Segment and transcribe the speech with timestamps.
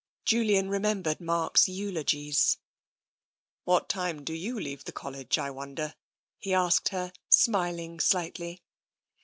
[0.25, 2.57] Julian remembered Mark's eulogies."
[3.65, 5.93] What time do you leave the College, I wonder?"
[6.39, 8.63] he asked her, smiling slightly.